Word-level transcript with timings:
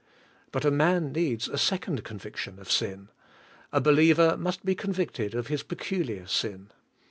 But 0.51 0.65
a 0.65 0.71
man 0.71 1.11
needs 1.11 1.47
a 1.47 1.59
second 1.59 2.03
conviction 2.03 2.57
of 2.57 2.71
sin; 2.71 3.09
a 3.71 3.79
believer 3.79 4.35
must 4.35 4.65
be 4.65 4.73
convicted 4.73 5.35
of 5.35 5.45
his 5.45 5.61
peculiar 5.61 6.25
sin. 6.25 6.71